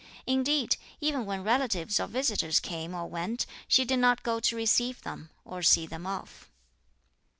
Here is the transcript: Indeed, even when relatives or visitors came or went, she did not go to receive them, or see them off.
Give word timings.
Indeed, 0.25 0.77
even 0.99 1.27
when 1.27 1.43
relatives 1.43 1.99
or 1.99 2.07
visitors 2.07 2.59
came 2.59 2.95
or 2.95 3.05
went, 3.05 3.45
she 3.67 3.85
did 3.85 3.99
not 3.99 4.23
go 4.23 4.39
to 4.39 4.55
receive 4.55 4.99
them, 5.03 5.29
or 5.45 5.61
see 5.61 5.85
them 5.85 6.07
off. 6.07 6.49